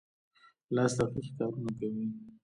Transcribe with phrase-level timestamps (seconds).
[0.75, 2.05] لاس دقیق کارونه کوي.